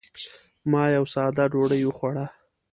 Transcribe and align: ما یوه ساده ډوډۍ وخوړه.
ما 0.71 0.83
یوه 0.95 1.09
ساده 1.13 1.45
ډوډۍ 1.51 1.81
وخوړه. 1.85 2.25